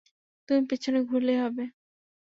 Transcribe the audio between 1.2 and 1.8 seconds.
হবে।